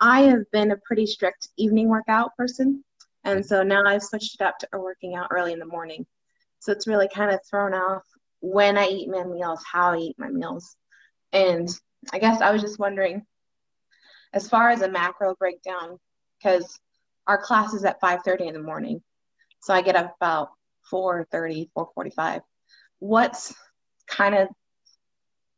[0.00, 2.84] I have been a pretty strict evening workout person.
[3.24, 6.06] And so now I've switched it up to working out early in the morning.
[6.60, 8.04] So it's really kind of thrown off
[8.40, 10.76] when I eat my meals, how I eat my meals.
[11.32, 11.68] And
[12.12, 13.24] I guess I was just wondering,
[14.32, 15.98] as far as a macro breakdown,
[16.38, 16.78] because
[17.26, 19.02] our class is at 5.30 in the morning.
[19.60, 20.50] So I get up about
[20.92, 22.42] 4.30, 4.45.
[22.98, 23.54] What's
[24.06, 24.48] kind of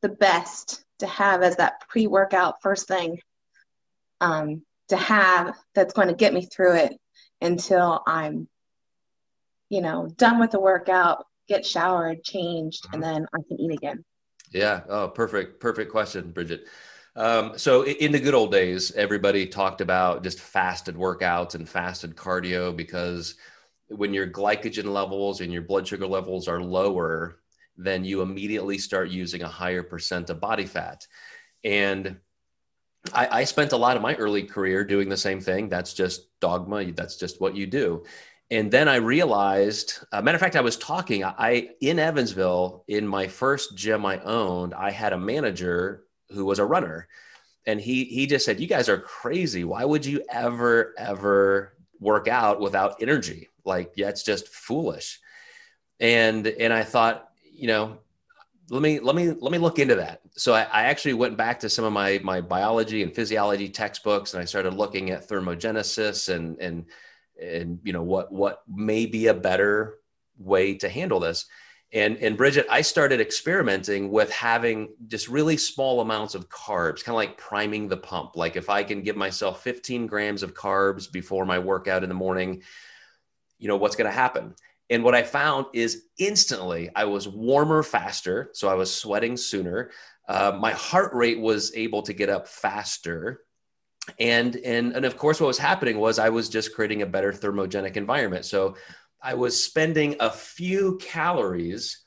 [0.00, 3.20] the best to have as that pre-workout first thing
[4.20, 6.96] um, to have that's going to get me through it
[7.40, 8.48] until I'm,
[9.68, 14.04] you know, done with the workout, get showered, changed, and then I can eat again.
[14.52, 14.80] Yeah.
[14.88, 15.60] Oh, perfect.
[15.60, 16.66] Perfect question, Bridget.
[17.16, 22.14] Um, so in the good old days, everybody talked about just fasted workouts and fasted
[22.14, 23.34] cardio because
[23.88, 27.40] when your glycogen levels and your blood sugar levels are lower,
[27.76, 31.06] then you immediately start using a higher percent of body fat.
[31.64, 32.18] And
[33.14, 35.68] I, I, spent a lot of my early career doing the same thing.
[35.68, 36.92] That's just dogma.
[36.92, 38.04] That's just what you do.
[38.50, 41.22] And then I realized, uh, matter of fact, I was talking.
[41.24, 44.72] I in Evansville in my first gym I owned.
[44.74, 47.08] I had a manager who was a runner,
[47.66, 49.64] and he he just said, "You guys are crazy.
[49.64, 53.48] Why would you ever ever work out without energy?
[53.64, 55.20] Like, yeah, it's just foolish."
[56.00, 57.98] And and I thought, you know,
[58.70, 60.20] let me let me let me look into that.
[60.36, 64.34] So I, I, actually went back to some of my my biology and physiology textbooks
[64.34, 66.86] and i started looking at thermogenesis and and
[67.40, 69.98] and you know what what may be a better
[70.38, 71.46] way to handle this.
[71.90, 77.14] And and bridget i started experimenting with having just really small amounts of carbs kind
[77.14, 78.36] of like priming the pump.
[78.36, 82.14] Like if i can give myself 15 grams of carbs before my workout in the
[82.14, 82.62] morning
[83.58, 84.54] you know what's going to happen
[84.90, 88.50] and what I found is instantly I was warmer faster.
[88.52, 89.90] So I was sweating sooner.
[90.28, 93.42] Uh, my heart rate was able to get up faster.
[94.18, 97.32] And, and, and of course, what was happening was I was just creating a better
[97.32, 98.46] thermogenic environment.
[98.46, 98.76] So
[99.22, 102.04] I was spending a few calories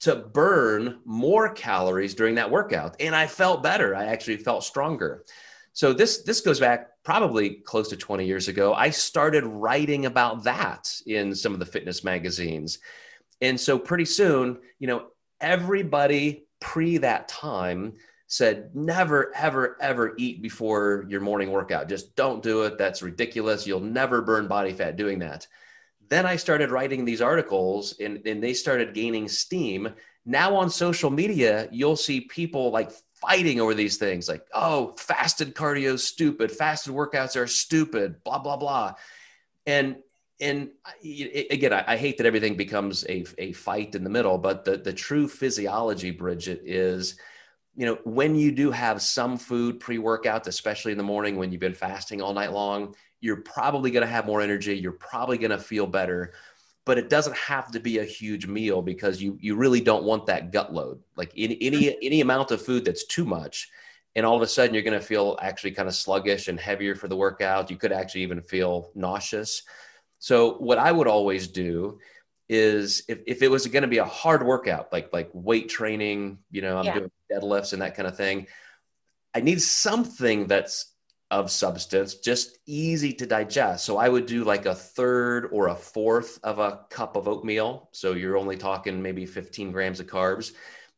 [0.00, 2.96] to burn more calories during that workout.
[3.00, 3.94] And I felt better.
[3.94, 5.24] I actually felt stronger.
[5.72, 8.74] So this this goes back probably close to 20 years ago.
[8.74, 12.78] I started writing about that in some of the fitness magazines.
[13.40, 15.06] And so pretty soon, you know,
[15.40, 17.94] everybody pre that time
[18.26, 21.88] said never ever ever eat before your morning workout.
[21.88, 22.78] Just don't do it.
[22.78, 23.66] That's ridiculous.
[23.66, 25.46] You'll never burn body fat doing that.
[26.08, 29.88] Then I started writing these articles and, and they started gaining steam.
[30.26, 35.54] Now on social media, you'll see people like fighting over these things like, oh, fasted
[35.54, 38.94] cardio is stupid, fasted workouts are stupid, blah, blah, blah.
[39.66, 39.96] And
[40.40, 40.70] and
[41.04, 44.92] again, I, hate that everything becomes a, a fight in the middle, but the, the
[44.92, 47.18] true physiology, Bridget, is
[47.76, 51.52] you know, when you do have some food pre workout, especially in the morning when
[51.52, 54.76] you've been fasting all night long, you're probably going to have more energy.
[54.76, 56.32] You're probably going to feel better
[56.84, 60.26] but it doesn't have to be a huge meal because you you really don't want
[60.26, 61.00] that gut load.
[61.16, 61.98] Like any any mm-hmm.
[62.02, 63.68] any amount of food that's too much,
[64.16, 66.94] and all of a sudden you're going to feel actually kind of sluggish and heavier
[66.94, 67.70] for the workout.
[67.70, 69.62] You could actually even feel nauseous.
[70.18, 71.98] So what I would always do
[72.48, 76.38] is if, if it was going to be a hard workout, like like weight training,
[76.50, 76.94] you know, I'm yeah.
[76.94, 78.46] doing deadlifts and that kind of thing.
[79.34, 80.92] I need something that's
[81.30, 83.84] of substance, just easy to digest.
[83.84, 87.88] So I would do like a third or a fourth of a cup of oatmeal.
[87.92, 90.52] So you're only talking maybe 15 grams of carbs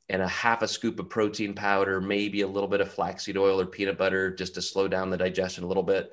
[0.09, 3.61] and a half a scoop of protein powder, maybe a little bit of flaxseed oil
[3.61, 6.13] or peanut butter just to slow down the digestion a little bit.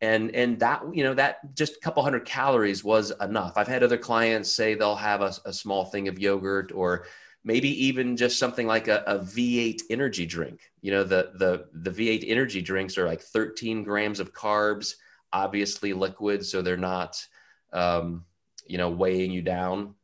[0.00, 3.52] And, and that, you know, that just a couple hundred calories was enough.
[3.56, 7.04] I've had other clients say they'll have a, a small thing of yogurt or
[7.44, 10.60] maybe even just something like a a V8 energy drink.
[10.80, 14.94] You know, the the the V8 energy drinks are like 13 grams of carbs,
[15.32, 17.24] obviously liquid, so they're not,
[17.72, 18.24] um,
[18.66, 19.94] you know, weighing you down.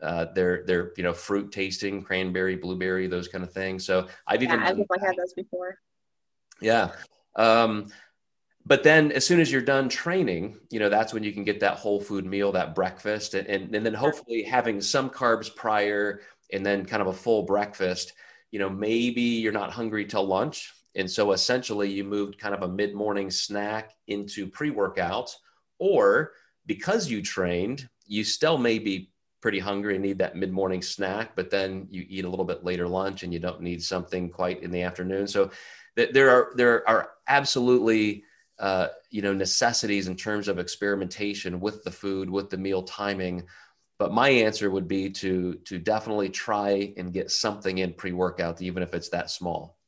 [0.00, 3.84] Uh, they're they're you know fruit tasting, cranberry, blueberry, those kind of things.
[3.84, 5.78] So I've even yeah, I've had those before.
[6.60, 6.90] Yeah.
[7.36, 7.90] Um,
[8.64, 11.60] but then as soon as you're done training you know that's when you can get
[11.60, 16.20] that whole food meal that breakfast and, and, and then hopefully having some carbs prior
[16.52, 18.12] and then kind of a full breakfast,
[18.50, 20.72] you know, maybe you're not hungry till lunch.
[20.94, 25.34] And so essentially you moved kind of a mid morning snack into pre workout,
[25.78, 26.32] or
[26.66, 29.10] because you trained, you still may be
[29.40, 32.62] pretty hungry and need that mid morning snack, but then you eat a little bit
[32.62, 35.26] later lunch and you don't need something quite in the afternoon.
[35.26, 35.50] So
[35.96, 38.22] th- there are, there are absolutely,
[38.58, 43.44] uh, you know, necessities in terms of experimentation with the food, with the meal timing
[44.02, 48.82] but my answer would be to to definitely try and get something in pre-workout even
[48.82, 49.78] if it's that small